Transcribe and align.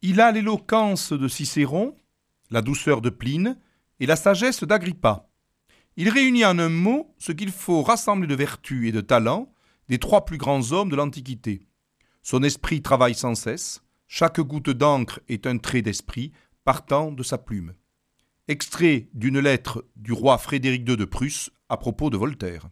Il 0.00 0.20
a 0.20 0.30
l'éloquence 0.30 1.12
de 1.12 1.26
Cicéron, 1.26 1.96
la 2.50 2.62
douceur 2.62 3.00
de 3.00 3.10
Pline 3.10 3.58
et 3.98 4.06
la 4.06 4.14
sagesse 4.14 4.62
d'Agrippa. 4.62 5.28
Il 5.96 6.08
réunit 6.08 6.44
en 6.44 6.60
un 6.60 6.68
mot 6.68 7.12
ce 7.18 7.32
qu'il 7.32 7.50
faut 7.50 7.82
rassembler 7.82 8.28
de 8.28 8.36
vertu 8.36 8.86
et 8.86 8.92
de 8.92 9.00
talent 9.00 9.52
des 9.88 9.98
trois 9.98 10.24
plus 10.24 10.38
grands 10.38 10.70
hommes 10.70 10.90
de 10.90 10.94
l'Antiquité. 10.94 11.66
Son 12.22 12.44
esprit 12.44 12.80
travaille 12.80 13.16
sans 13.16 13.34
cesse, 13.34 13.82
chaque 14.06 14.40
goutte 14.40 14.70
d'encre 14.70 15.20
est 15.28 15.48
un 15.48 15.58
trait 15.58 15.82
d'esprit 15.82 16.30
partant 16.64 17.10
de 17.10 17.24
sa 17.24 17.36
plume. 17.36 17.74
Extrait 18.46 19.08
d'une 19.14 19.40
lettre 19.40 19.84
du 19.96 20.12
roi 20.12 20.38
Frédéric 20.38 20.88
II 20.88 20.96
de 20.96 21.04
Prusse 21.06 21.50
à 21.68 21.76
propos 21.76 22.08
de 22.08 22.16
Voltaire. 22.16 22.68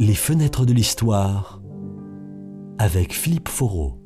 Les 0.00 0.16
fenêtres 0.16 0.66
de 0.66 0.72
l'histoire 0.72 1.62
avec 2.78 3.12
Philippe 3.12 3.48
Foreau. 3.48 4.02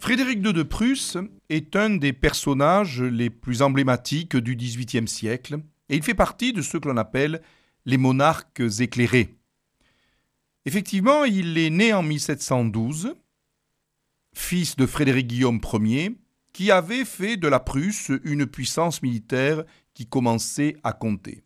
Frédéric 0.00 0.44
II 0.44 0.52
de 0.52 0.64
Prusse 0.64 1.16
est 1.48 1.76
un 1.76 1.90
des 1.90 2.12
personnages 2.12 3.00
les 3.00 3.30
plus 3.30 3.62
emblématiques 3.62 4.36
du 4.36 4.56
XVIIIe 4.56 5.06
siècle 5.06 5.60
et 5.88 5.96
il 5.96 6.02
fait 6.02 6.14
partie 6.14 6.52
de 6.52 6.60
ce 6.60 6.76
que 6.76 6.88
l'on 6.88 6.96
appelle 6.96 7.40
les 7.86 7.98
monarques 7.98 8.62
éclairés. 8.80 9.36
Effectivement, 10.64 11.24
il 11.24 11.56
est 11.56 11.70
né 11.70 11.92
en 11.92 12.02
1712, 12.02 13.14
fils 14.34 14.74
de 14.74 14.86
Frédéric 14.86 15.28
Guillaume 15.28 15.60
Ier, 15.72 16.16
qui 16.52 16.72
avait 16.72 17.04
fait 17.04 17.36
de 17.36 17.46
la 17.46 17.60
Prusse 17.60 18.10
une 18.24 18.46
puissance 18.46 19.02
militaire 19.02 19.62
qui 19.94 20.06
commençait 20.06 20.76
à 20.82 20.92
compter. 20.92 21.44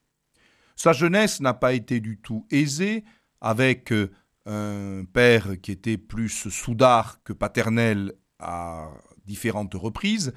Sa 0.76 0.94
jeunesse 0.94 1.40
n'a 1.40 1.52
pas 1.52 1.74
été 1.74 2.00
du 2.00 2.18
tout 2.18 2.46
aisée, 2.50 3.04
avec 3.40 3.92
euh, 3.92 4.10
un 4.46 5.04
père 5.04 5.60
qui 5.60 5.72
était 5.72 5.98
plus 5.98 6.48
soudard 6.50 7.22
que 7.24 7.32
paternel 7.32 8.12
à 8.38 8.90
différentes 9.24 9.74
reprises. 9.74 10.32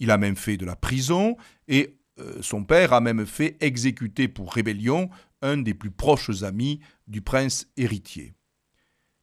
Il 0.00 0.10
a 0.10 0.18
même 0.18 0.36
fait 0.36 0.56
de 0.56 0.66
la 0.66 0.76
prison 0.76 1.36
et 1.68 1.98
euh, 2.18 2.40
son 2.42 2.64
père 2.64 2.92
a 2.92 3.00
même 3.00 3.26
fait 3.26 3.56
exécuter 3.60 4.28
pour 4.28 4.52
rébellion 4.52 5.10
un 5.42 5.58
des 5.58 5.74
plus 5.74 5.90
proches 5.90 6.42
amis 6.42 6.80
du 7.06 7.20
prince 7.20 7.66
héritier. 7.76 8.34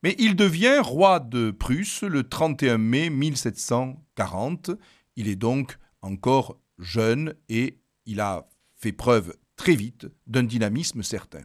Mais 0.03 0.15
il 0.17 0.35
devient 0.35 0.79
roi 0.81 1.19
de 1.19 1.51
Prusse 1.51 2.01
le 2.01 2.27
31 2.27 2.79
mai 2.79 3.09
1740. 3.09 4.71
Il 5.15 5.27
est 5.27 5.35
donc 5.35 5.77
encore 6.01 6.59
jeune 6.79 7.35
et 7.49 7.79
il 8.05 8.19
a 8.19 8.47
fait 8.75 8.91
preuve 8.91 9.35
très 9.55 9.75
vite 9.75 10.07
d'un 10.25 10.43
dynamisme 10.43 11.03
certain. 11.03 11.43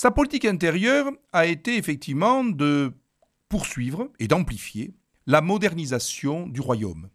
Sa 0.00 0.12
politique 0.12 0.44
intérieure 0.44 1.10
a 1.32 1.46
été 1.46 1.76
effectivement 1.76 2.44
de 2.44 2.92
poursuivre 3.48 4.12
et 4.20 4.28
d'amplifier 4.28 4.94
la 5.26 5.40
modernisation 5.40 6.46
du 6.46 6.60
royaume. 6.60 7.08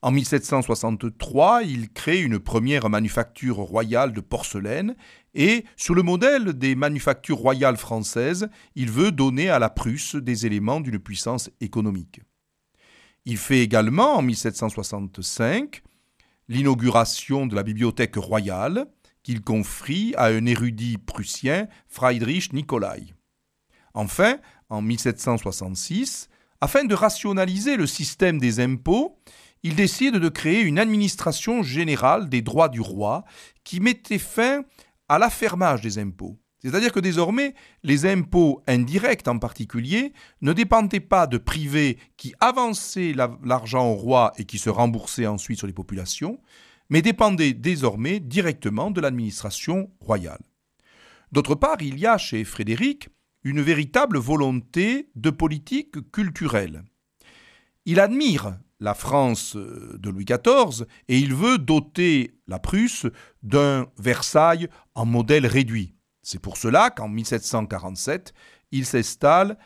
En 0.00 0.10
1763, 0.10 1.62
il 1.62 1.90
crée 1.90 2.22
une 2.22 2.38
première 2.38 2.88
manufacture 2.88 3.56
royale 3.56 4.14
de 4.14 4.22
porcelaine 4.22 4.96
et, 5.34 5.66
sur 5.76 5.94
le 5.94 6.02
modèle 6.02 6.54
des 6.54 6.74
manufactures 6.74 7.36
royales 7.36 7.76
françaises, 7.76 8.48
il 8.76 8.90
veut 8.90 9.12
donner 9.12 9.50
à 9.50 9.58
la 9.58 9.68
Prusse 9.68 10.14
des 10.14 10.46
éléments 10.46 10.80
d'une 10.80 11.00
puissance 11.00 11.50
économique. 11.60 12.22
Il 13.26 13.36
fait 13.36 13.60
également, 13.60 14.16
en 14.16 14.22
1765, 14.22 15.82
l'inauguration 16.48 17.46
de 17.46 17.54
la 17.54 17.62
bibliothèque 17.62 18.16
royale, 18.16 18.86
qu'il 19.22 19.42
confie 19.42 20.14
à 20.16 20.26
un 20.26 20.46
érudit 20.46 20.98
prussien, 20.98 21.68
Friedrich 21.88 22.52
Nicolai. 22.52 23.14
Enfin, 23.94 24.38
en 24.68 24.82
1766, 24.82 26.28
afin 26.60 26.84
de 26.84 26.94
rationaliser 26.94 27.76
le 27.76 27.86
système 27.86 28.38
des 28.38 28.60
impôts, 28.60 29.18
il 29.62 29.74
décide 29.74 30.16
de 30.16 30.28
créer 30.28 30.62
une 30.62 30.78
administration 30.78 31.62
générale 31.62 32.28
des 32.28 32.42
droits 32.42 32.68
du 32.68 32.80
roi 32.80 33.24
qui 33.64 33.80
mettait 33.80 34.18
fin 34.18 34.62
à 35.08 35.18
l'affermage 35.18 35.82
des 35.82 35.98
impôts. 35.98 36.38
C'est-à-dire 36.62 36.92
que 36.92 37.00
désormais, 37.00 37.54
les 37.82 38.04
impôts 38.04 38.62
indirects 38.66 39.26
en 39.28 39.38
particulier 39.38 40.12
ne 40.42 40.52
dépendaient 40.52 41.00
pas 41.00 41.26
de 41.26 41.38
privés 41.38 41.98
qui 42.16 42.34
avançaient 42.40 43.14
l'argent 43.42 43.90
au 43.90 43.94
roi 43.94 44.32
et 44.36 44.44
qui 44.44 44.58
se 44.58 44.68
remboursaient 44.68 45.26
ensuite 45.26 45.58
sur 45.58 45.66
les 45.66 45.72
populations, 45.72 46.38
mais 46.90 47.02
dépendait 47.02 47.54
désormais 47.54 48.20
directement 48.20 48.90
de 48.90 49.00
l'administration 49.00 49.90
royale. 50.00 50.42
D'autre 51.32 51.54
part, 51.54 51.80
il 51.80 51.98
y 51.98 52.06
a 52.06 52.18
chez 52.18 52.44
Frédéric 52.44 53.08
une 53.44 53.62
véritable 53.62 54.18
volonté 54.18 55.08
de 55.14 55.30
politique 55.30 56.10
culturelle. 56.10 56.82
Il 57.86 58.00
admire 58.00 58.58
la 58.80 58.94
France 58.94 59.56
de 59.56 60.10
Louis 60.10 60.24
XIV 60.24 60.86
et 61.08 61.18
il 61.18 61.34
veut 61.34 61.58
doter 61.58 62.34
la 62.48 62.58
Prusse 62.58 63.06
d'un 63.42 63.86
Versailles 63.98 64.68
en 64.94 65.06
modèle 65.06 65.46
réduit. 65.46 65.94
C'est 66.22 66.38
pour 66.38 66.56
cela 66.56 66.90
qu'en 66.90 67.08
1747, 67.08 68.34
il 68.72 68.84
s'installe 68.84 69.56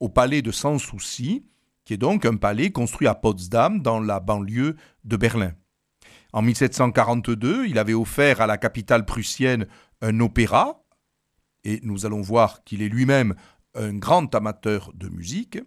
au 0.00 0.08
palais 0.08 0.42
de 0.42 0.50
Sans 0.50 0.78
Souci, 0.78 1.44
qui 1.84 1.94
est 1.94 1.98
donc 1.98 2.24
un 2.24 2.36
palais 2.36 2.70
construit 2.70 3.06
à 3.06 3.14
Potsdam 3.14 3.80
dans 3.80 4.00
la 4.00 4.20
banlieue 4.20 4.76
de 5.04 5.16
Berlin. 5.16 5.54
En 6.32 6.42
1742, 6.42 7.66
il 7.66 7.78
avait 7.78 7.94
offert 7.94 8.40
à 8.40 8.46
la 8.46 8.56
capitale 8.56 9.04
prussienne 9.04 9.66
un 10.00 10.18
opéra, 10.20 10.84
et 11.64 11.80
nous 11.82 12.06
allons 12.06 12.22
voir 12.22 12.64
qu'il 12.64 12.82
est 12.82 12.88
lui-même 12.88 13.34
un 13.74 13.94
grand 13.94 14.34
amateur 14.34 14.90
de 14.94 15.08
musique. 15.08 15.58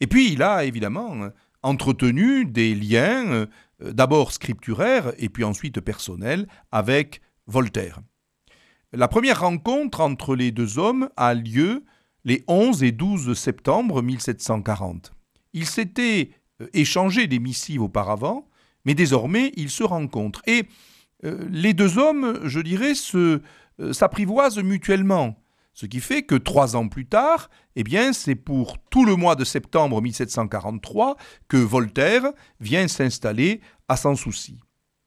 Et 0.00 0.06
puis 0.06 0.32
il 0.32 0.42
a 0.42 0.64
évidemment 0.64 1.28
entretenu 1.62 2.44
des 2.44 2.74
liens, 2.74 3.26
euh, 3.26 3.46
d'abord 3.80 4.32
scripturaires 4.32 5.12
et 5.18 5.28
puis 5.28 5.44
ensuite 5.44 5.80
personnels, 5.80 6.46
avec 6.70 7.20
Voltaire. 7.46 8.00
La 8.92 9.08
première 9.08 9.40
rencontre 9.40 10.00
entre 10.00 10.36
les 10.36 10.52
deux 10.52 10.78
hommes 10.78 11.08
a 11.16 11.34
lieu 11.34 11.84
les 12.24 12.44
11 12.48 12.82
et 12.84 12.92
12 12.92 13.36
septembre 13.36 14.02
1740. 14.02 15.12
Ils 15.52 15.66
s'étaient 15.66 16.30
euh, 16.62 16.68
échangé 16.72 17.26
des 17.26 17.38
missives 17.38 17.82
auparavant, 17.82 18.48
mais 18.84 18.94
désormais, 18.94 19.52
ils 19.56 19.70
se 19.70 19.82
rencontrent. 19.82 20.42
Et 20.46 20.64
euh, 21.24 21.46
les 21.50 21.74
deux 21.74 21.98
hommes, 21.98 22.40
je 22.44 22.60
dirais, 22.60 22.94
se, 22.94 23.40
euh, 23.80 23.92
s'apprivoisent 23.92 24.58
mutuellement. 24.58 25.36
Ce 25.72 25.86
qui 25.86 26.00
fait 26.00 26.22
que 26.22 26.36
trois 26.36 26.76
ans 26.76 26.88
plus 26.88 27.06
tard, 27.06 27.50
eh 27.74 27.82
bien, 27.82 28.12
c'est 28.12 28.36
pour 28.36 28.78
tout 28.90 29.04
le 29.04 29.16
mois 29.16 29.34
de 29.34 29.44
septembre 29.44 30.00
1743 30.00 31.16
que 31.48 31.56
Voltaire 31.56 32.24
vient 32.60 32.86
s'installer 32.86 33.60
à 33.88 33.96
Sans 33.96 34.14
Souci. 34.14 34.60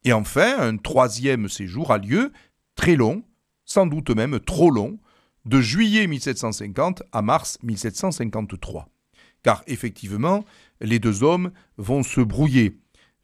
Et 0.04 0.12
enfin, 0.12 0.59
un 0.59 0.78
troisième 0.78 1.48
séjour 1.48 1.92
a 1.92 1.98
lieu, 1.98 2.34
très 2.76 2.96
long, 2.96 3.24
sans 3.64 3.86
doute 3.86 4.09
même 4.09 4.40
trop 4.42 4.70
long, 4.70 5.00
de 5.46 5.62
juillet 5.62 6.08
1750 6.08 7.04
à 7.14 7.22
mars 7.22 7.58
1753. 7.64 8.90
Car 9.44 9.64
effectivement, 9.68 10.44
les 10.82 11.00
deux 11.00 11.24
hommes 11.24 11.52
vont 11.78 12.04
se 12.04 12.20
brouiller. 12.20 12.78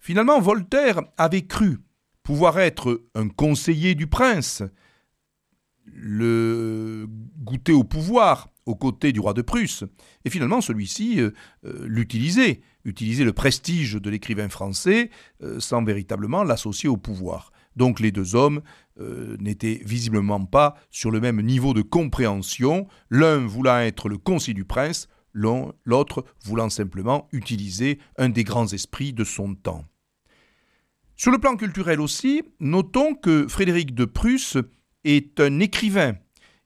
Finalement, 0.04 0.42
Voltaire 0.42 1.02
avait 1.18 1.44
cru 1.44 1.80
pouvoir 2.24 2.60
être 2.60 3.06
un 3.16 3.30
conseiller 3.30 3.96
du 3.96 4.06
prince, 4.06 4.62
le 5.86 7.08
goûter 7.38 7.72
au 7.72 7.86
pouvoir 7.86 8.50
aux 8.66 8.76
côtés 8.76 9.14
du 9.14 9.22
roi 9.22 9.34
de 9.34 9.42
Prusse. 9.42 9.86
Et 10.26 10.30
finalement, 10.30 10.60
celui-ci 10.60 11.22
euh, 11.22 11.32
euh, 11.64 11.86
l'utilisait, 11.88 12.60
utilisait 12.84 13.24
le 13.24 13.32
prestige 13.32 13.94
de 13.94 14.10
l'écrivain 14.10 14.50
français 14.50 15.10
euh, 15.42 15.62
sans 15.62 15.82
véritablement 15.86 16.44
l'associer 16.44 16.90
au 16.90 16.98
pouvoir. 16.98 17.54
Donc 17.78 18.02
les 18.02 18.12
deux 18.12 18.36
hommes 18.36 18.62
n'étaient 19.40 19.82
visiblement 19.86 20.44
pas 20.44 20.76
sur 20.92 21.12
le 21.12 21.22
même 21.22 21.42
niveau 21.42 21.74
de 21.74 21.82
compréhension, 21.82 22.88
l'un 23.10 23.38
voulant 23.38 23.80
être 23.80 24.10
le 24.10 24.18
conseiller 24.18 24.54
du 24.54 24.66
prince, 24.66 25.08
l'autre 25.34 26.26
voulant 26.44 26.70
simplement 26.70 27.30
utiliser 27.32 28.00
un 28.18 28.30
des 28.30 28.44
grands 28.44 28.68
esprits 28.68 29.14
de 29.14 29.24
son 29.24 29.56
temps. 29.56 29.86
Sur 31.16 31.32
le 31.32 31.38
plan 31.38 31.56
culturel 31.56 32.02
aussi, 32.02 32.44
notons 32.60 33.14
que 33.14 33.48
Frédéric 33.48 33.94
de 33.94 34.06
Prusse 34.06 34.58
est 35.04 35.40
un 35.40 35.60
écrivain. 35.60 36.16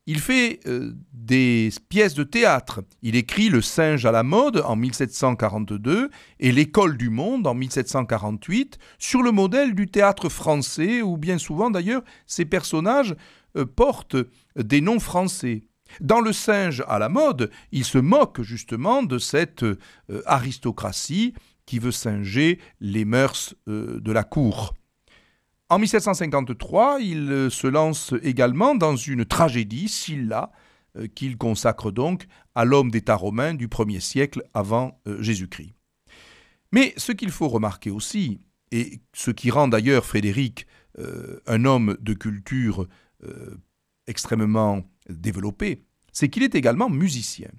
Il 0.10 0.22
fait 0.22 0.62
euh, 0.68 0.94
des 1.12 1.70
pièces 1.90 2.14
de 2.14 2.24
théâtre. 2.24 2.82
Il 3.02 3.18
écrit 3.18 3.50
Le 3.50 3.62
singe 3.62 4.06
à 4.06 4.12
la 4.12 4.24
mode 4.24 4.64
en 4.66 4.78
1742 4.78 6.10
et 6.40 6.52
L'école 6.54 6.96
du 6.96 7.10
monde 7.10 7.46
en 7.46 7.54
1748 7.54 8.78
sur 9.00 9.22
le 9.22 9.34
modèle 9.34 9.76
du 9.76 9.88
théâtre 9.88 10.30
français 10.30 11.02
où 11.02 11.18
bien 11.18 11.38
souvent 11.38 11.70
d'ailleurs 11.70 12.04
ces 12.26 12.46
personnages 12.46 13.16
euh, 13.58 13.66
portent 13.66 14.16
des 14.56 14.80
noms 14.80 15.02
français. 15.02 15.64
Dans 16.00 16.22
Le 16.22 16.32
singe 16.32 16.84
à 16.88 17.00
la 17.00 17.10
mode, 17.10 17.52
il 17.74 17.84
se 17.84 17.98
moque 17.98 18.42
justement 18.42 19.04
de 19.04 19.20
cette 19.20 19.64
euh, 19.64 19.78
aristocratie 20.26 21.34
qui 21.68 21.78
veut 21.78 21.92
singer 21.92 22.60
les 22.80 23.06
mœurs 23.06 23.54
euh, 23.68 24.00
de 24.00 24.12
la 24.12 24.24
cour. 24.24 24.74
En 25.70 25.78
1753, 25.78 27.00
il 27.02 27.32
euh, 27.32 27.50
se 27.52 27.68
lance 27.68 28.14
également 28.24 28.74
dans 28.74 28.96
une 28.96 29.26
tragédie, 29.26 29.90
Scylla, 29.90 30.52
euh, 30.96 31.08
qu'il 31.08 31.38
consacre 31.38 31.92
donc 31.92 32.26
à 32.56 32.66
l'homme 32.66 32.90
d'État 32.90 33.16
romain 33.16 33.54
du 33.54 33.68
1er 33.68 34.00
siècle 34.00 34.42
avant 34.56 35.00
Jésus-Christ. 35.20 35.76
Mais 36.72 36.94
ce 36.98 37.12
qu'il 37.12 37.30
faut 37.30 37.50
remarquer 37.50 37.92
aussi, 37.92 38.40
et 38.72 39.02
ce 39.14 39.30
qui 39.30 39.52
rend 39.52 39.68
d'ailleurs 39.68 40.06
Frédéric 40.06 40.66
un 41.46 41.64
homme 41.66 41.96
de 42.02 42.14
culture 42.14 42.88
extrêmement 44.08 44.82
développé, 45.08 45.84
c'est 46.12 46.30
qu'il 46.30 46.42
est 46.42 46.56
également 46.56 46.90
musicien. 46.90 47.52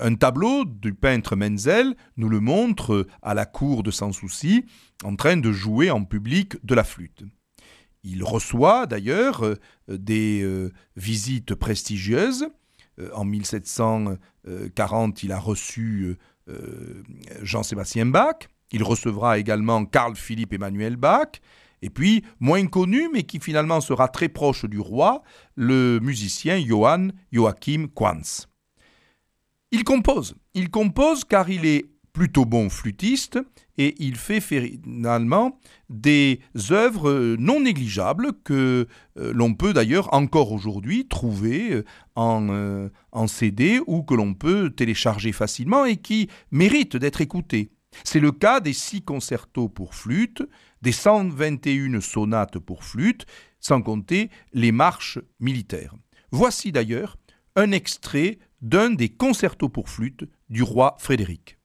Un 0.00 0.14
tableau 0.16 0.64
du 0.64 0.92
peintre 0.92 1.36
Menzel 1.36 1.94
nous 2.16 2.28
le 2.28 2.40
montre 2.40 3.06
à 3.22 3.34
la 3.34 3.46
cour 3.46 3.82
de 3.82 3.90
Sans 3.90 4.12
Souci, 4.12 4.64
en 5.04 5.14
train 5.14 5.36
de 5.36 5.52
jouer 5.52 5.90
en 5.90 6.04
public 6.04 6.56
de 6.64 6.74
la 6.74 6.84
flûte. 6.84 7.24
Il 8.04 8.24
reçoit 8.24 8.86
d'ailleurs 8.86 9.44
euh, 9.44 9.56
des 9.88 10.42
euh, 10.42 10.72
visites 10.96 11.54
prestigieuses. 11.54 12.48
Euh, 12.98 13.10
en 13.14 13.24
1740, 13.24 15.22
il 15.22 15.32
a 15.32 15.38
reçu 15.38 16.16
Jean-Sébastien 17.42 18.06
Bach. 18.06 18.48
Il 18.72 18.82
recevra 18.82 19.38
également 19.38 19.84
Carl 19.84 20.16
Philippe 20.16 20.54
Emmanuel 20.54 20.96
Bach. 20.96 21.28
Et 21.82 21.90
puis, 21.90 22.24
moins 22.40 22.66
connu, 22.66 23.10
mais 23.12 23.24
qui 23.24 23.38
finalement 23.38 23.82
sera 23.82 24.08
très 24.08 24.30
proche 24.30 24.64
du 24.64 24.80
roi, 24.80 25.22
le 25.54 26.00
musicien 26.00 26.58
Johann 26.58 27.12
Joachim 27.30 27.88
Quantz. 27.94 28.47
Il 29.70 29.84
compose. 29.84 30.34
Il 30.54 30.70
compose 30.70 31.24
car 31.24 31.50
il 31.50 31.66
est 31.66 31.90
plutôt 32.18 32.44
bon 32.44 32.68
flûtiste 32.68 33.38
et 33.76 33.94
il 34.02 34.16
fait 34.16 34.40
finalement 34.40 35.60
des 35.88 36.40
œuvres 36.70 37.36
non 37.38 37.60
négligeables 37.60 38.32
que 38.42 38.88
euh, 39.18 39.32
l'on 39.32 39.54
peut 39.54 39.72
d'ailleurs 39.72 40.12
encore 40.12 40.50
aujourd'hui 40.50 41.06
trouver 41.06 41.72
euh, 41.72 41.84
en, 42.16 42.48
euh, 42.50 42.88
en, 43.12 43.28
CD 43.28 43.80
ou 43.86 44.02
que 44.02 44.14
l'on 44.14 44.34
peut 44.34 44.70
télécharger 44.70 45.30
facilement 45.30 45.84
et 45.84 45.96
qui 45.96 46.28
méritent 46.50 46.96
d'être 46.96 47.20
écoutées. 47.20 47.70
C'est 48.02 48.20
le 48.20 48.32
cas 48.32 48.58
des 48.60 48.72
six 48.72 49.02
concertos 49.02 49.68
pour 49.68 49.94
flûte, 49.94 50.42
des 50.82 50.92
121 50.92 52.00
sonates 52.00 52.58
pour 52.58 52.82
flûte, 52.82 53.26
sans 53.60 53.80
compter 53.80 54.30
les 54.52 54.72
marches 54.72 55.18
militaires. 55.38 55.94
Voici 56.32 56.72
d'ailleurs 56.72 57.16
un 57.54 57.72
extrait 57.72 58.38
d'un 58.60 58.90
des 58.90 59.08
concertos 59.08 59.68
pour 59.68 59.88
flûte 59.88 60.24
du 60.48 60.62
roi 60.62 60.96
Frédéric. 60.98 61.57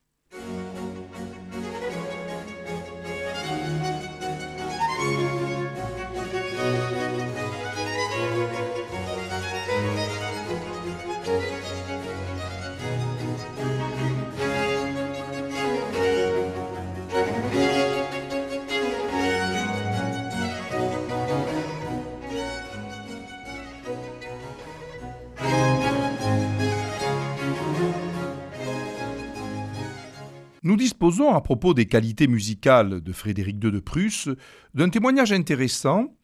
Nous 30.63 30.77
disposons, 30.77 31.33
à 31.33 31.41
propos 31.41 31.73
des 31.73 31.87
qualités 31.87 32.27
musicales 32.27 33.01
de 33.01 33.11
Frédéric 33.11 33.61
II 33.61 33.69
de 33.69 33.79
Prusse, 33.79 34.29
d'un 34.73 34.87
témoignage 34.87 35.33
intéressant, 35.33 36.15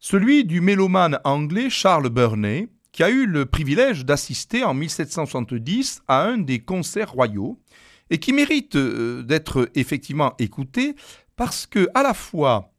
celui 0.00 0.44
du 0.44 0.60
mélomane 0.60 1.20
anglais 1.22 1.70
Charles 1.70 2.08
Burney, 2.08 2.68
qui 2.90 3.04
a 3.04 3.10
eu 3.10 3.24
le 3.24 3.46
privilège 3.46 4.04
d'assister 4.04 4.64
en 4.64 4.74
1770 4.74 6.02
à 6.08 6.24
un 6.24 6.38
des 6.38 6.58
concerts 6.58 7.12
royaux, 7.12 7.60
et 8.10 8.18
qui 8.18 8.32
mérite 8.32 8.74
euh, 8.74 9.22
d'être 9.22 9.70
effectivement 9.76 10.34
écouté 10.40 10.96
parce 11.36 11.66
que, 11.66 11.88
à 11.94 12.02
la 12.02 12.14
fois, 12.14 12.72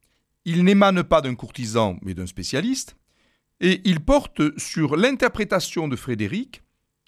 il 0.43 0.65
n'émane 0.65 1.03
pas 1.03 1.21
d'un 1.21 1.35
courtisan 1.35 1.97
mais 2.01 2.13
d'un 2.13 2.27
spécialiste, 2.27 2.97
et 3.61 3.81
il 3.85 4.01
porte 4.01 4.57
sur 4.59 4.97
l'interprétation 4.97 5.87
de 5.87 5.95
Frédéric, 5.95 6.61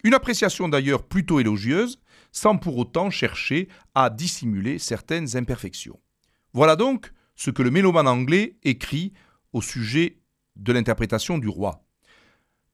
une 0.06 0.14
appréciation 0.14 0.70
d'ailleurs 0.70 1.04
plutôt 1.04 1.42
élogieuse, 1.42 2.00
sans 2.32 2.58
pour 2.58 2.78
autant 2.78 3.10
chercher 3.10 3.68
à 3.94 4.10
dissimuler 4.10 4.80
certaines 4.80 5.36
imperfections. 5.36 6.00
Voilà 6.54 6.76
donc 6.76 7.12
ce 7.36 7.52
que 7.52 7.64
le 7.64 7.72
mélomane 7.72 8.08
anglais 8.08 8.58
écrit 8.64 9.14
au 9.54 9.62
sujet 9.62 10.18
de 10.56 10.74
l'interprétation 10.74 11.38
du 11.38 11.48
roi. 11.48 11.84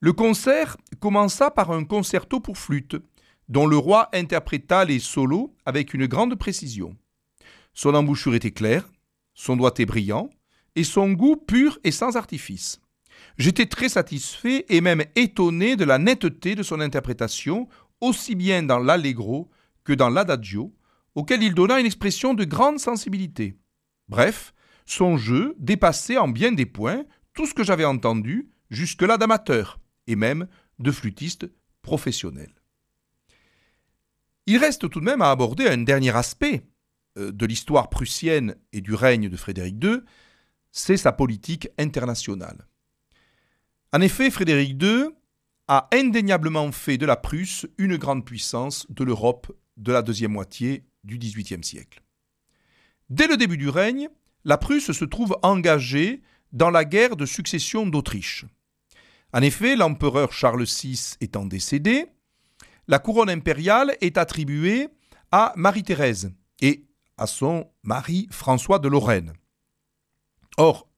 Le 0.00 0.12
concert 0.12 0.76
commença 1.00 1.50
par 1.50 1.70
un 1.70 1.84
concerto 1.84 2.40
pour 2.40 2.58
flûte, 2.58 2.96
dont 3.48 3.66
le 3.66 3.76
roi 3.76 4.08
interpréta 4.12 4.84
les 4.84 4.98
solos 4.98 5.54
avec 5.64 5.94
une 5.94 6.06
grande 6.06 6.36
précision. 6.36 6.96
Son 7.72 7.94
embouchure 7.94 8.34
était 8.34 8.50
claire, 8.50 8.88
son 9.34 9.56
doigté 9.56 9.86
brillant, 9.86 10.30
et 10.76 10.84
son 10.84 11.12
goût 11.12 11.36
pur 11.36 11.78
et 11.82 11.90
sans 11.90 12.16
artifice. 12.16 12.80
J'étais 13.36 13.66
très 13.66 13.88
satisfait 13.88 14.64
et 14.68 14.80
même 14.80 15.04
étonné 15.16 15.76
de 15.76 15.84
la 15.84 15.98
netteté 15.98 16.54
de 16.54 16.62
son 16.62 16.80
interprétation 16.80 17.68
aussi 18.00 18.34
bien 18.34 18.62
dans 18.62 18.78
l'allegro 18.78 19.50
que 19.84 19.92
dans 19.92 20.10
l'adagio, 20.10 20.74
auquel 21.14 21.42
il 21.42 21.54
donna 21.54 21.80
une 21.80 21.86
expression 21.86 22.34
de 22.34 22.44
grande 22.44 22.78
sensibilité. 22.78 23.58
Bref, 24.08 24.54
son 24.86 25.16
jeu 25.16 25.54
dépassait 25.58 26.18
en 26.18 26.28
bien 26.28 26.52
des 26.52 26.66
points 26.66 27.04
tout 27.34 27.46
ce 27.46 27.54
que 27.54 27.64
j'avais 27.64 27.84
entendu 27.84 28.50
jusque-là 28.70 29.16
d'amateurs, 29.16 29.78
et 30.06 30.16
même 30.16 30.48
de 30.78 30.90
flûtistes 30.90 31.50
professionnels. 31.82 32.54
Il 34.46 34.58
reste 34.58 34.88
tout 34.88 35.00
de 35.00 35.04
même 35.04 35.22
à 35.22 35.30
aborder 35.30 35.68
un 35.68 35.78
dernier 35.78 36.16
aspect 36.16 36.64
euh, 37.18 37.32
de 37.32 37.46
l'histoire 37.46 37.90
prussienne 37.90 38.56
et 38.72 38.80
du 38.80 38.94
règne 38.94 39.28
de 39.28 39.36
Frédéric 39.36 39.82
II, 39.82 40.00
c'est 40.72 40.96
sa 40.96 41.12
politique 41.12 41.68
internationale. 41.78 42.66
En 43.92 44.00
effet, 44.00 44.30
Frédéric 44.30 44.82
II 44.82 45.10
a 45.68 45.88
indéniablement 45.92 46.72
fait 46.72 46.96
de 46.96 47.06
la 47.06 47.16
Prusse 47.16 47.66
une 47.76 47.96
grande 47.96 48.24
puissance 48.24 48.86
de 48.88 49.04
l'Europe 49.04 49.52
de 49.76 49.92
la 49.92 50.02
deuxième 50.02 50.32
moitié 50.32 50.84
du 51.04 51.18
XVIIIe 51.18 51.62
siècle. 51.62 52.02
Dès 53.10 53.26
le 53.26 53.36
début 53.36 53.58
du 53.58 53.68
règne, 53.68 54.08
la 54.44 54.56
Prusse 54.58 54.92
se 54.92 55.04
trouve 55.04 55.36
engagée 55.42 56.22
dans 56.52 56.70
la 56.70 56.84
guerre 56.84 57.16
de 57.16 57.26
succession 57.26 57.86
d'Autriche. 57.86 58.46
En 59.34 59.42
effet, 59.42 59.76
l'empereur 59.76 60.32
Charles 60.32 60.64
VI 60.64 61.16
étant 61.20 61.44
décédé, 61.44 62.06
la 62.86 62.98
couronne 62.98 63.28
impériale 63.28 63.94
est 64.00 64.16
attribuée 64.16 64.88
à 65.30 65.52
Marie-Thérèse 65.56 66.32
et 66.62 66.86
à 67.18 67.26
son 67.26 67.70
mari 67.82 68.26
François 68.30 68.78
de 68.78 68.88
Lorraine. 68.88 69.34
Or, 70.56 70.88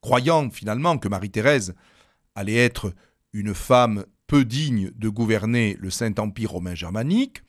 croyant 0.00 0.48
finalement 0.50 0.96
que 0.96 1.08
Marie-Thérèse 1.08 1.74
allait 2.34 2.56
être 2.56 2.94
une 3.36 3.54
femme 3.54 4.04
peu 4.26 4.44
digne 4.44 4.90
de 4.96 5.08
gouverner 5.08 5.76
le 5.78 5.90
Saint-Empire 5.90 6.52
romain 6.52 6.74
germanique, 6.74 7.42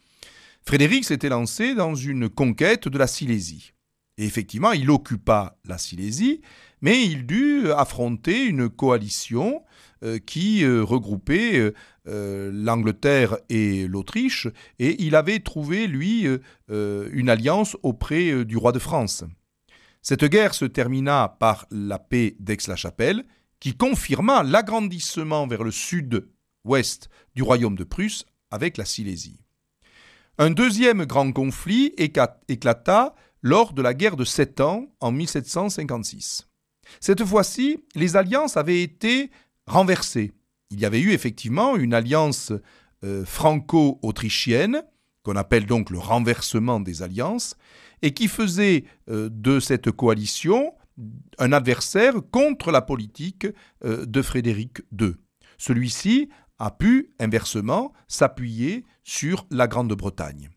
Frédéric 0.63 1.05
s'était 1.05 1.29
lancé 1.29 1.75
dans 1.75 1.95
une 1.95 2.27
conquête 2.27 2.89
de 2.89 2.97
la 2.97 3.07
Silésie. 3.07 3.71
Et 4.17 4.25
effectivement, 4.25 4.73
il 4.73 4.91
occupa 4.91 5.57
la 5.63 5.77
Silésie, 5.77 6.41
mais 6.81 7.05
il 7.05 7.25
dut 7.25 7.71
affronter 7.71 8.43
une 8.43 8.67
coalition 8.67 9.63
euh, 10.03 10.19
qui 10.19 10.65
euh, 10.65 10.83
regroupait 10.83 11.73
euh, 12.07 12.51
l'Angleterre 12.53 13.37
et 13.49 13.87
l'Autriche, 13.87 14.47
et 14.77 15.01
il 15.03 15.15
avait 15.15 15.39
trouvé, 15.39 15.87
lui, 15.87 16.27
une 16.69 17.29
alliance 17.29 17.77
auprès 17.81 18.43
du 18.43 18.57
roi 18.57 18.73
de 18.73 18.79
France. 18.79 19.23
Cette 20.01 20.25
guerre 20.25 20.53
se 20.53 20.65
termina 20.65 21.37
par 21.39 21.65
la 21.71 21.99
paix 21.99 22.35
d'Aix-la-Chapelle, 22.39 23.23
qui 23.59 23.75
confirma 23.75 24.43
l'agrandissement 24.43 25.47
vers 25.47 25.63
le 25.63 25.71
sud-ouest 25.71 27.09
du 27.35 27.43
royaume 27.43 27.75
de 27.75 27.83
Prusse 27.83 28.25
avec 28.51 28.77
la 28.77 28.85
Silésie. 28.85 29.39
Un 30.37 30.51
deuxième 30.51 31.05
grand 31.05 31.31
conflit 31.31 31.93
éclata 31.97 33.15
lors 33.41 33.73
de 33.73 33.81
la 33.81 33.93
guerre 33.93 34.15
de 34.15 34.25
Sept 34.25 34.61
Ans 34.61 34.85
en 34.99 35.11
1756. 35.11 36.47
Cette 36.99 37.25
fois-ci, 37.25 37.79
les 37.95 38.15
alliances 38.15 38.57
avaient 38.57 38.81
été 38.81 39.31
renversées. 39.65 40.33
Il 40.69 40.79
y 40.79 40.85
avait 40.85 41.01
eu 41.01 41.11
effectivement 41.11 41.75
une 41.75 41.93
alliance 41.93 42.53
euh, 43.03 43.25
franco-autrichienne, 43.25 44.83
qu'on 45.23 45.35
appelle 45.35 45.65
donc 45.65 45.89
le 45.89 45.99
renversement 45.99 46.79
des 46.79 47.03
alliances, 47.03 47.55
et 48.01 48.13
qui 48.13 48.27
faisait 48.27 48.85
euh, 49.09 49.29
de 49.31 49.59
cette 49.59 49.91
coalition 49.91 50.73
un 51.37 51.51
adversaire 51.51 52.15
contre 52.31 52.71
la 52.71 52.81
politique 52.81 53.47
euh, 53.83 54.05
de 54.05 54.21
Frédéric 54.21 54.79
II. 54.99 55.15
Celui-ci 55.57 56.29
a 56.59 56.71
pu, 56.71 57.11
inversement, 57.19 57.93
s'appuyer 58.07 58.85
sur 59.03 59.45
la 59.51 59.67
Grande-Bretagne. 59.67 60.49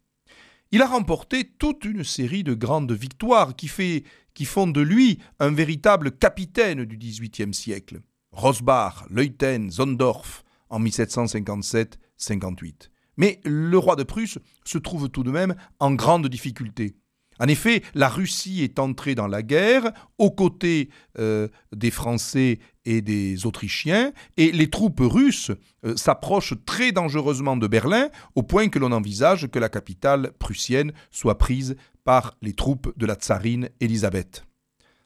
Il 0.73 0.83
a 0.83 0.87
remporté 0.87 1.51
toute 1.59 1.85
une 1.85 2.05
série 2.05 2.45
de 2.45 2.55
grandes 2.55 2.93
victoires 2.93 3.57
qui, 3.57 3.67
font 3.67 4.69
de 4.69 4.81
lui 4.81 5.19
un 5.41 5.51
véritable 5.51 6.13
capitaine 6.13 6.85
du 6.85 6.97
XVIIIe 6.97 7.53
siècle. 7.53 8.03
Rosbach, 8.31 9.05
Leuten, 9.11 9.69
Zondorf 9.71 10.45
en 10.69 10.81
1757-58. 10.81 12.91
Mais 13.17 13.41
le 13.45 13.77
roi 13.77 13.97
de 13.97 14.05
Prusse 14.05 14.39
se 14.65 14.79
trouve 14.79 15.09
tout 15.09 15.25
de 15.25 15.33
même 15.33 15.57
en 15.81 15.93
grande 15.93 16.29
difficulté. 16.29 16.95
En 17.41 17.49
effet, 17.49 17.83
la 17.95 18.11
Russie 18.11 18.63
est 18.63 18.79
entrée 18.79 19.15
dans 19.15 19.27
la 19.27 19.43
guerre 19.43 19.91
aux 20.19 20.31
côtés 20.31 20.91
euh, 21.19 21.49
des 21.75 21.91
Français 21.91 22.59
et 22.85 23.01
des 23.01 23.47
Autrichiens, 23.47 24.13
et 24.37 24.53
les 24.53 24.69
troupes 24.69 25.01
russes 25.01 25.51
euh, 25.87 25.97
s'approchent 25.97 26.55
très 26.67 26.93
dangereusement 26.93 27.57
de 27.57 27.67
Berlin, 27.67 28.11
au 28.35 28.43
point 28.43 28.69
que 28.69 28.79
l'on 28.79 28.93
envisage 28.93 29.49
que 29.49 29.59
la 29.59 29.71
capitale 29.71 30.33
prussienne 30.39 30.93
soit 31.11 31.39
prise 31.39 31.77
par 32.05 32.37
les 32.43 32.53
troupes 32.53 32.93
de 32.99 33.07
la 33.07 33.15
tsarine 33.15 33.71
Élisabeth. 33.81 34.45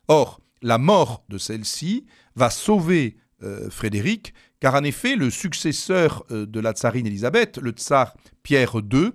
Or, 0.08 0.40
la 0.60 0.78
mort 0.78 1.24
de 1.28 1.38
celle-ci 1.38 2.04
va 2.34 2.50
sauver 2.50 3.16
euh, 3.44 3.70
Frédéric, 3.70 4.34
car 4.58 4.74
en 4.74 4.82
effet, 4.82 5.14
le 5.14 5.30
successeur 5.30 6.24
de 6.30 6.60
la 6.60 6.72
tsarine 6.72 7.06
Élisabeth, 7.06 7.58
le 7.58 7.70
tsar 7.70 8.14
Pierre 8.42 8.74
II, 8.74 9.12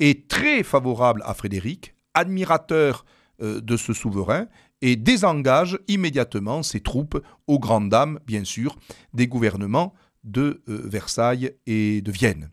est 0.00 0.26
très 0.26 0.62
favorable 0.62 1.22
à 1.24 1.34
Frédéric, 1.34 1.95
admirateur 2.16 3.04
euh, 3.40 3.60
de 3.60 3.76
ce 3.76 3.92
souverain 3.92 4.48
et 4.82 4.96
désengage 4.96 5.78
immédiatement 5.86 6.62
ses 6.62 6.80
troupes 6.80 7.22
aux 7.46 7.58
grandes 7.58 7.90
dames, 7.90 8.18
bien 8.26 8.44
sûr, 8.44 8.76
des 9.14 9.28
gouvernements 9.28 9.94
de 10.24 10.62
euh, 10.68 10.82
Versailles 10.84 11.52
et 11.66 12.02
de 12.02 12.10
Vienne. 12.10 12.50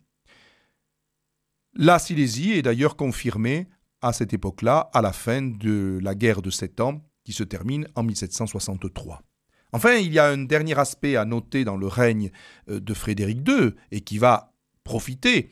La 1.74 1.98
Silésie 1.98 2.52
est 2.52 2.62
d'ailleurs 2.62 2.96
confirmée 2.96 3.68
à 4.02 4.14
cette 4.14 4.34
époque-là, 4.34 4.92
à 4.94 5.02
la 5.02 5.14
fin 5.14 5.42
de 5.42 6.00
la 6.02 6.14
guerre 6.14 6.42
de 6.42 6.50
Sept 6.50 6.80
Ans, 6.82 7.02
qui 7.24 7.34
se 7.34 7.44
termine 7.44 7.88
en 7.96 8.04
1763. 8.04 9.24
Enfin, 9.72 9.96
il 9.96 10.14
y 10.14 10.20
a 10.20 10.28
un 10.28 10.44
dernier 10.44 10.78
aspect 10.78 11.16
à 11.16 11.26
noter 11.26 11.64
dans 11.64 11.78
le 11.78 11.88
règne 11.88 12.32
euh, 12.70 12.80
de 12.80 12.94
Frédéric 12.94 13.48
II, 13.48 13.72
et 13.92 14.02
qui 14.02 14.18
va 14.18 14.54
profiter 14.84 15.50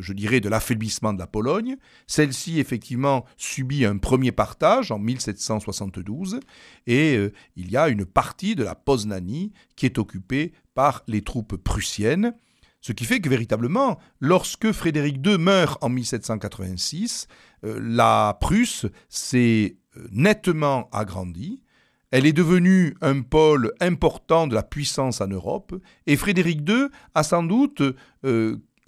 je 0.00 0.12
dirais, 0.12 0.40
de 0.40 0.48
l'affaiblissement 0.48 1.12
de 1.12 1.18
la 1.18 1.26
Pologne. 1.26 1.76
Celle-ci, 2.06 2.60
effectivement, 2.60 3.24
subit 3.36 3.84
un 3.84 3.98
premier 3.98 4.32
partage 4.32 4.90
en 4.90 4.98
1772, 4.98 6.40
et 6.86 7.16
euh, 7.16 7.32
il 7.56 7.70
y 7.70 7.76
a 7.76 7.88
une 7.88 8.04
partie 8.04 8.54
de 8.54 8.64
la 8.64 8.74
Poznanie 8.74 9.52
qui 9.76 9.86
est 9.86 9.98
occupée 9.98 10.52
par 10.74 11.02
les 11.06 11.22
troupes 11.22 11.56
prussiennes. 11.56 12.34
Ce 12.80 12.92
qui 12.92 13.04
fait 13.04 13.20
que 13.20 13.28
véritablement, 13.28 13.98
lorsque 14.20 14.72
Frédéric 14.72 15.24
II 15.26 15.38
meurt 15.38 15.82
en 15.82 15.88
1786, 15.88 17.28
euh, 17.64 17.78
la 17.82 18.38
Prusse 18.40 18.86
s'est 19.08 19.76
nettement 20.12 20.88
agrandie. 20.92 21.62
Elle 22.10 22.26
est 22.26 22.32
devenue 22.32 22.96
un 23.02 23.22
pôle 23.22 23.72
important 23.80 24.46
de 24.46 24.54
la 24.54 24.62
puissance 24.62 25.20
en 25.20 25.28
Europe, 25.28 25.74
et 26.06 26.16
Frédéric 26.16 26.68
II 26.68 26.86
a 27.14 27.22
sans 27.22 27.42
doute 27.42 27.82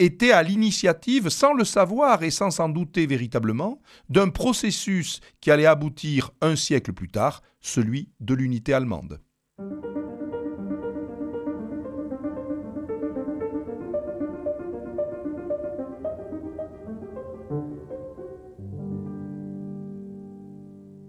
était 0.05 0.33
à 0.33 0.43
l'initiative, 0.43 1.29
sans 1.29 1.53
le 1.53 1.65
savoir 1.65 2.23
et 2.23 2.31
sans 2.31 2.51
s'en 2.51 2.69
douter 2.69 3.07
véritablement, 3.07 3.81
d'un 4.09 4.29
processus 4.29 5.21
qui 5.41 5.51
allait 5.51 5.67
aboutir 5.67 6.31
un 6.41 6.57
siècle 6.57 6.93
plus 6.93 7.09
tard, 7.09 7.43
celui 7.61 8.09
de 8.21 8.35
l'unité 8.35 8.73
allemande. 8.75 9.21